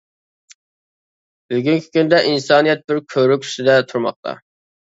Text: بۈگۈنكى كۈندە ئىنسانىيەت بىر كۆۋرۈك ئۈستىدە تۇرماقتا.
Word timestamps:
بۈگۈنكى 1.53 1.93
كۈندە 1.97 2.23
ئىنسانىيەت 2.31 2.83
بىر 2.93 3.03
كۆۋرۈك 3.15 3.49
ئۈستىدە 3.49 3.77
تۇرماقتا. 3.93 4.39